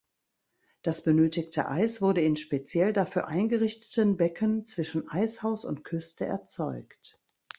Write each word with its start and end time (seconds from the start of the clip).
Das 0.81 1.03
benötigte 1.03 1.67
Eis 1.69 2.01
wurde 2.01 2.21
in 2.23 2.35
speziell 2.35 2.91
dafür 2.91 3.27
eingerichteten 3.27 4.17
Becken 4.17 4.65
zwischen 4.65 5.07
Eishaus 5.07 5.63
und 5.63 5.83
Küste 5.83 6.25
erzeugt. 6.25 7.21